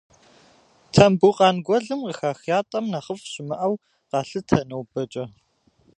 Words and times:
Тамбукъан 0.93 1.55
гуэлым 1.65 1.99
къыхах 2.05 2.39
ятӏэм 2.57 2.85
нэхъыфӏ 2.91 3.25
щымыӏэу 3.31 3.73
къалъытэ 4.09 4.59
нобэкӏэ. 4.69 5.25